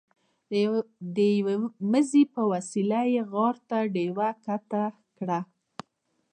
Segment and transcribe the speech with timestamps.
[1.15, 1.55] د یوه
[1.91, 4.83] مزي په وسیله یې غار ته ډیوه ښکته
[5.17, 5.39] کړه.